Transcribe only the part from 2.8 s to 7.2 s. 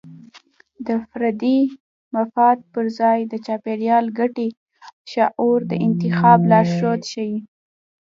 ځای د چاپیریال ګټې شعور د انتخاب لارښود